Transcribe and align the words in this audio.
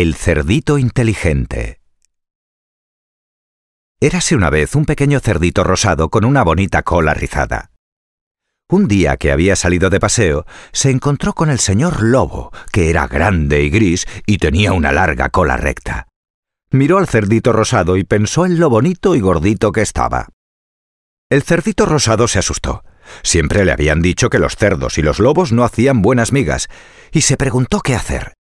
El 0.00 0.14
cerdito 0.14 0.78
inteligente. 0.78 1.80
Érase 4.00 4.36
una 4.36 4.48
vez 4.48 4.76
un 4.76 4.84
pequeño 4.84 5.18
cerdito 5.18 5.64
rosado 5.64 6.08
con 6.08 6.24
una 6.24 6.44
bonita 6.44 6.84
cola 6.84 7.14
rizada. 7.14 7.72
Un 8.70 8.86
día 8.86 9.16
que 9.16 9.32
había 9.32 9.56
salido 9.56 9.90
de 9.90 9.98
paseo, 9.98 10.46
se 10.70 10.90
encontró 10.90 11.32
con 11.32 11.50
el 11.50 11.58
señor 11.58 12.00
Lobo, 12.00 12.52
que 12.70 12.90
era 12.90 13.08
grande 13.08 13.64
y 13.64 13.70
gris 13.70 14.06
y 14.24 14.38
tenía 14.38 14.72
una 14.72 14.92
larga 14.92 15.30
cola 15.30 15.56
recta. 15.56 16.06
Miró 16.70 16.98
al 16.98 17.08
cerdito 17.08 17.52
rosado 17.52 17.96
y 17.96 18.04
pensó 18.04 18.46
en 18.46 18.60
lo 18.60 18.70
bonito 18.70 19.16
y 19.16 19.20
gordito 19.20 19.72
que 19.72 19.82
estaba. 19.82 20.28
El 21.28 21.42
cerdito 21.42 21.86
rosado 21.86 22.28
se 22.28 22.38
asustó. 22.38 22.84
Siempre 23.24 23.64
le 23.64 23.72
habían 23.72 24.00
dicho 24.00 24.30
que 24.30 24.38
los 24.38 24.54
cerdos 24.54 24.96
y 24.96 25.02
los 25.02 25.18
lobos 25.18 25.50
no 25.50 25.64
hacían 25.64 26.02
buenas 26.02 26.30
migas, 26.30 26.68
y 27.10 27.22
se 27.22 27.36
preguntó 27.36 27.80
qué 27.80 27.96
hacer. 27.96 28.37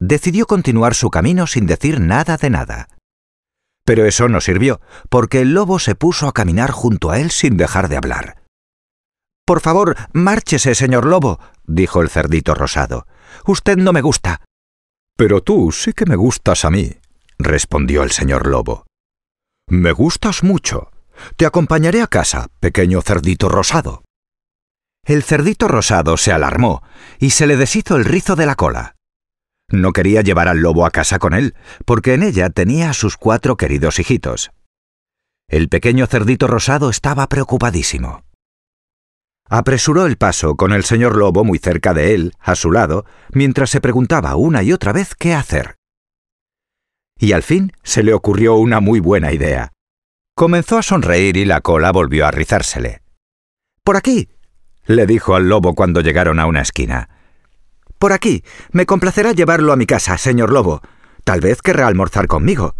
Decidió 0.00 0.46
continuar 0.46 0.94
su 0.94 1.10
camino 1.10 1.46
sin 1.46 1.66
decir 1.66 2.00
nada 2.00 2.36
de 2.36 2.50
nada. 2.50 2.88
Pero 3.84 4.04
eso 4.04 4.28
no 4.28 4.40
sirvió, 4.40 4.80
porque 5.08 5.40
el 5.40 5.54
lobo 5.54 5.78
se 5.78 5.94
puso 5.94 6.26
a 6.28 6.32
caminar 6.32 6.70
junto 6.70 7.10
a 7.10 7.20
él 7.20 7.30
sin 7.30 7.56
dejar 7.56 7.88
de 7.88 7.96
hablar. 7.96 8.42
Por 9.46 9.60
favor, 9.60 9.96
márchese, 10.12 10.74
señor 10.74 11.06
lobo, 11.06 11.38
dijo 11.64 12.02
el 12.02 12.10
cerdito 12.10 12.54
rosado. 12.54 13.06
Usted 13.46 13.76
no 13.76 13.92
me 13.92 14.02
gusta. 14.02 14.42
Pero 15.16 15.40
tú 15.40 15.70
sí 15.72 15.92
que 15.92 16.04
me 16.04 16.16
gustas 16.16 16.64
a 16.64 16.70
mí, 16.70 16.96
respondió 17.38 18.02
el 18.02 18.10
señor 18.10 18.48
lobo. 18.48 18.86
Me 19.68 19.92
gustas 19.92 20.42
mucho. 20.42 20.90
Te 21.36 21.46
acompañaré 21.46 22.02
a 22.02 22.08
casa, 22.08 22.48
pequeño 22.60 23.00
cerdito 23.02 23.48
rosado. 23.48 24.02
El 25.04 25.22
cerdito 25.22 25.68
rosado 25.68 26.16
se 26.16 26.32
alarmó 26.32 26.82
y 27.20 27.30
se 27.30 27.46
le 27.46 27.56
deshizo 27.56 27.96
el 27.96 28.04
rizo 28.04 28.34
de 28.34 28.46
la 28.46 28.56
cola. 28.56 28.95
No 29.70 29.92
quería 29.92 30.22
llevar 30.22 30.48
al 30.48 30.58
lobo 30.58 30.86
a 30.86 30.90
casa 30.90 31.18
con 31.18 31.34
él, 31.34 31.54
porque 31.84 32.14
en 32.14 32.22
ella 32.22 32.50
tenía 32.50 32.90
a 32.90 32.94
sus 32.94 33.16
cuatro 33.16 33.56
queridos 33.56 33.98
hijitos. 33.98 34.52
El 35.48 35.68
pequeño 35.68 36.06
cerdito 36.06 36.46
rosado 36.46 36.90
estaba 36.90 37.26
preocupadísimo. 37.28 38.24
Apresuró 39.48 40.06
el 40.06 40.16
paso 40.16 40.56
con 40.56 40.72
el 40.72 40.84
señor 40.84 41.16
lobo 41.16 41.44
muy 41.44 41.58
cerca 41.58 41.94
de 41.94 42.14
él, 42.14 42.32
a 42.40 42.56
su 42.56 42.72
lado, 42.72 43.04
mientras 43.32 43.70
se 43.70 43.80
preguntaba 43.80 44.34
una 44.34 44.62
y 44.62 44.72
otra 44.72 44.92
vez 44.92 45.14
qué 45.14 45.34
hacer. 45.34 45.76
Y 47.18 47.32
al 47.32 47.42
fin 47.42 47.72
se 47.82 48.02
le 48.02 48.12
ocurrió 48.12 48.56
una 48.56 48.80
muy 48.80 49.00
buena 49.00 49.32
idea. 49.32 49.72
Comenzó 50.34 50.78
a 50.78 50.82
sonreír 50.82 51.36
y 51.36 51.44
la 51.44 51.60
cola 51.60 51.92
volvió 51.92 52.26
a 52.26 52.30
rizársele. 52.30 53.02
Por 53.84 53.96
aquí, 53.96 54.28
le 54.84 55.06
dijo 55.06 55.34
al 55.34 55.48
lobo 55.48 55.74
cuando 55.74 56.00
llegaron 56.00 56.40
a 56.40 56.46
una 56.46 56.60
esquina. 56.60 57.08
Por 57.98 58.12
aquí. 58.12 58.44
Me 58.72 58.86
complacerá 58.86 59.32
llevarlo 59.32 59.72
a 59.72 59.76
mi 59.76 59.86
casa, 59.86 60.18
señor 60.18 60.52
lobo. 60.52 60.82
Tal 61.24 61.40
vez 61.40 61.62
querrá 61.62 61.86
almorzar 61.86 62.26
conmigo. 62.26 62.74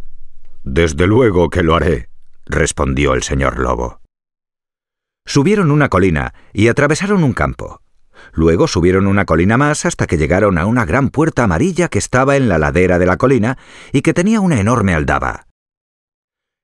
Desde 0.63 1.07
luego 1.07 1.49
que 1.49 1.63
lo 1.63 1.75
haré, 1.75 2.09
respondió 2.45 3.15
el 3.15 3.23
señor 3.23 3.59
lobo. 3.59 4.01
Subieron 5.25 5.71
una 5.71 5.89
colina 5.89 6.35
y 6.53 6.69
atravesaron 6.69 7.25
un 7.25 7.33
campo. 7.33 7.81
Luego 8.33 8.69
subieron 8.69 9.07
una 9.07 9.25
colina 9.25 9.57
más 9.57 9.85
hasta 9.87 10.07
que 10.07 10.17
llegaron 10.17 10.59
a 10.59 10.67
una 10.67 10.85
gran 10.85 11.11
puerta 11.11 11.45
amarilla 11.45 11.89
que 11.89 11.99
estaba 11.99 12.37
en 12.37 12.49
la 12.49 12.59
ladera 12.59 12.99
de 12.99 13.07
la 13.07 13.17
colina 13.17 13.59
y 13.93 14.03
que 14.03 14.15
tenía 14.15 14.41
una 14.41 14.61
enorme 14.61 14.95
aldaba. 14.95 15.47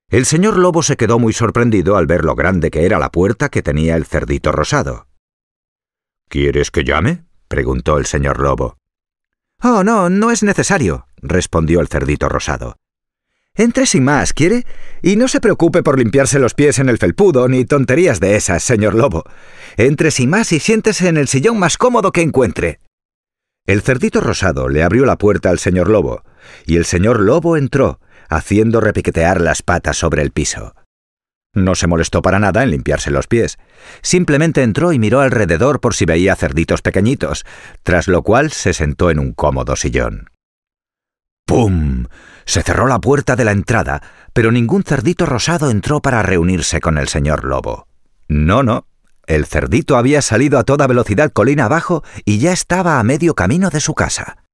El 0.09 0.27
señor 0.27 0.59
lobo 0.59 0.83
se 0.83 0.97
quedó 0.97 1.19
muy 1.19 1.33
sorprendido 1.33 1.97
al 1.97 2.07
ver 2.07 2.25
lo 2.25 2.35
grande 2.35 2.71
que 2.71 2.85
era 2.85 2.99
la 2.99 3.11
puerta 3.11 3.49
que 3.49 3.63
tenía 3.63 3.97
el 3.97 4.05
cerdito 4.05 4.53
rosado. 4.53 5.07
¿Quieres 6.29 6.71
que 6.71 6.85
llame? 6.85 7.25
Preguntó 7.53 7.99
el 7.99 8.07
señor 8.07 8.41
lobo. 8.41 8.79
Oh, 9.61 9.85
no, 9.85 10.09
no 10.09 10.31
es 10.31 10.43
necesario, 10.43 11.07
respondió 11.19 11.81
el 11.81 11.89
cerdito 11.89 12.31
rosado. 12.31 12.79
Entre 13.55 13.85
sin 13.85 14.05
más, 14.05 14.33
¿quiere? 14.33 14.65
Y 15.03 15.17
no 15.17 15.29
se 15.29 15.39
preocupe 15.39 15.83
por 15.83 15.99
limpiarse 15.99 16.39
los 16.39 16.55
pies 16.55 16.79
en 16.79 16.89
el 16.89 16.97
felpudo 16.97 17.49
ni 17.49 17.67
tonterías 17.67 18.21
de 18.21 18.37
esas, 18.37 18.63
señor 18.63 18.95
lobo. 18.95 19.25
Entre 19.77 20.11
sin 20.11 20.31
más 20.31 20.51
y 20.53 20.61
siéntese 20.61 21.09
en 21.09 21.19
el 21.19 21.29
sillón 21.29 21.59
más 21.59 21.77
cómodo 21.77 22.11
que 22.11 22.23
encuentre. 22.23 22.81
El 23.67 23.83
cerdito 23.83 24.23
rosado 24.23 24.71
le 24.71 24.83
abrió 24.83 25.05
la 25.05 25.19
puerta 25.19 25.51
al 25.51 25.59
señor 25.59 25.91
lobo, 25.91 26.25
y 26.65 26.79
el 26.79 26.87
señor 26.87 27.21
lobo 27.21 27.59
entró, 27.59 28.01
haciendo 28.31 28.81
repiquetear 28.81 29.43
las 29.43 29.61
patas 29.61 29.99
sobre 29.99 30.23
el 30.23 30.31
piso. 30.31 30.75
No 31.55 31.75
se 31.75 31.87
molestó 31.87 32.23
para 32.23 32.39
nada 32.39 32.63
en 32.63 32.71
limpiarse 32.71 33.11
los 33.11 33.27
pies. 33.27 33.59
Simplemente 34.01 34.63
entró 34.63 34.93
y 34.93 34.99
miró 34.99 35.21
alrededor 35.21 35.81
por 35.81 35.95
si 35.95 36.07
veía 36.07 36.35
cerditos 36.35 36.81
pequeñitos, 36.81 37.45
tras 37.83 38.09
lo 38.09 38.23
cual 38.23 38.53
se 38.53 38.73
sentó 38.73 39.11
en 39.11 39.19
un 39.19 39.33
cómodo 39.33 39.77
sillón. 39.77 40.31
¡Pum! 41.47 42.07
Se 42.47 42.63
cerró 42.63 42.87
la 42.87 43.01
puerta 43.01 43.37
de 43.37 43.45
la 43.45 43.53
entrada, 43.53 44.03
pero 44.33 44.51
ningún 44.51 44.83
cerdito 44.83 45.27
rosado 45.27 45.71
entró 45.71 46.01
para 46.01 46.23
reunirse 46.23 46.81
con 46.81 46.97
el 46.97 47.09
señor 47.09 47.45
lobo. 47.45 47.87
No, 48.29 48.63
no. 48.63 48.87
El 49.27 49.45
cerdito 49.45 49.97
había 49.97 50.23
salido 50.23 50.59
a 50.59 50.65
toda 50.65 50.87
velocidad 50.87 51.33
colina 51.33 51.67
abajo 51.67 52.03
y 52.25 52.39
ya 52.39 52.53
estaba 52.53 52.99
a 52.99 53.03
medio 53.03 53.35
camino 53.35 53.69
de 53.71 53.81
su 53.81 53.95
casa. 53.95 54.45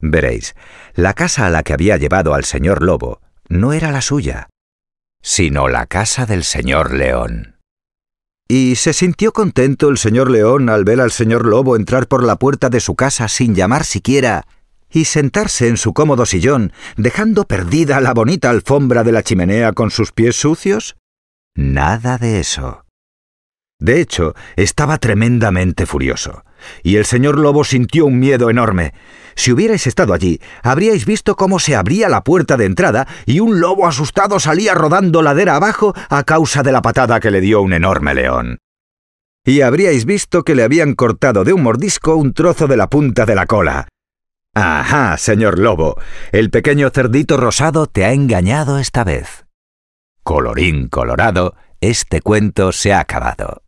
Veréis, 0.00 0.54
la 0.94 1.12
casa 1.12 1.46
a 1.46 1.50
la 1.50 1.62
que 1.62 1.74
había 1.74 1.96
llevado 1.96 2.34
al 2.34 2.44
señor 2.44 2.82
lobo 2.82 3.20
no 3.48 3.72
era 3.72 3.90
la 3.90 4.00
suya, 4.00 4.48
sino 5.22 5.68
la 5.68 5.86
casa 5.86 6.26
del 6.26 6.44
señor 6.44 6.94
león. 6.94 7.56
Y 8.48 8.76
se 8.76 8.92
sintió 8.92 9.32
contento 9.32 9.88
el 9.88 9.98
señor 9.98 10.30
león 10.30 10.70
al 10.70 10.84
ver 10.84 11.00
al 11.00 11.10
señor 11.10 11.46
lobo 11.46 11.76
entrar 11.76 12.08
por 12.08 12.24
la 12.24 12.36
puerta 12.36 12.70
de 12.70 12.80
su 12.80 12.94
casa 12.94 13.28
sin 13.28 13.54
llamar 13.54 13.84
siquiera 13.84 14.46
y 14.90 15.04
sentarse 15.04 15.68
en 15.68 15.76
su 15.76 15.92
cómodo 15.92 16.24
sillón, 16.24 16.72
dejando 16.96 17.44
perdida 17.44 18.00
la 18.00 18.14
bonita 18.14 18.50
alfombra 18.50 19.04
de 19.04 19.12
la 19.12 19.22
chimenea 19.22 19.72
con 19.72 19.90
sus 19.90 20.12
pies 20.12 20.36
sucios? 20.36 20.96
Nada 21.54 22.16
de 22.18 22.40
eso. 22.40 22.84
De 23.78 24.00
hecho, 24.00 24.34
estaba 24.56 24.98
tremendamente 24.98 25.86
furioso, 25.86 26.42
y 26.82 26.96
el 26.96 27.04
señor 27.04 27.38
Lobo 27.38 27.64
sintió 27.64 28.06
un 28.06 28.18
miedo 28.18 28.50
enorme. 28.50 28.94
Si 29.38 29.52
hubierais 29.52 29.86
estado 29.86 30.14
allí, 30.14 30.40
habríais 30.62 31.06
visto 31.06 31.36
cómo 31.36 31.60
se 31.60 31.76
abría 31.76 32.08
la 32.08 32.24
puerta 32.24 32.56
de 32.56 32.64
entrada 32.64 33.06
y 33.24 33.38
un 33.38 33.60
lobo 33.60 33.86
asustado 33.86 34.40
salía 34.40 34.74
rodando 34.74 35.22
ladera 35.22 35.54
abajo 35.54 35.94
a 36.08 36.24
causa 36.24 36.64
de 36.64 36.72
la 36.72 36.82
patada 36.82 37.20
que 37.20 37.30
le 37.30 37.40
dio 37.40 37.62
un 37.62 37.72
enorme 37.72 38.14
león. 38.14 38.58
Y 39.44 39.60
habríais 39.60 40.04
visto 40.04 40.42
que 40.42 40.56
le 40.56 40.64
habían 40.64 40.94
cortado 40.94 41.44
de 41.44 41.52
un 41.52 41.62
mordisco 41.62 42.16
un 42.16 42.34
trozo 42.34 42.66
de 42.66 42.76
la 42.76 42.90
punta 42.90 43.26
de 43.26 43.34
la 43.36 43.46
cola. 43.46 43.86
Ajá, 44.54 45.16
señor 45.16 45.60
Lobo, 45.60 46.00
el 46.32 46.50
pequeño 46.50 46.90
cerdito 46.90 47.36
rosado 47.36 47.86
te 47.86 48.04
ha 48.04 48.12
engañado 48.12 48.80
esta 48.80 49.04
vez. 49.04 49.46
Colorín 50.24 50.88
colorado, 50.88 51.54
este 51.80 52.20
cuento 52.20 52.72
se 52.72 52.92
ha 52.92 52.98
acabado. 52.98 53.62